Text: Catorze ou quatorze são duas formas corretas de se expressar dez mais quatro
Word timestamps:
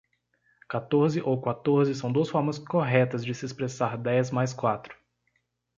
Catorze 0.67 1.21
ou 1.21 1.39
quatorze 1.39 1.93
são 1.93 2.11
duas 2.11 2.27
formas 2.27 2.57
corretas 2.57 3.23
de 3.23 3.35
se 3.35 3.45
expressar 3.45 3.95
dez 3.99 4.31
mais 4.31 4.51
quatro 4.51 4.97